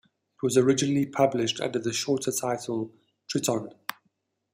[0.03, 2.91] It was originally published under the shorter title
[3.27, 3.69] Triton.